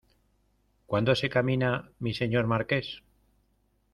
[0.87, 3.03] ¿cuándo se camina, mi Señor Marqués?